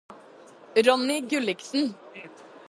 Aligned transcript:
Ronny 0.85 1.21
Gulliksen 1.27 1.93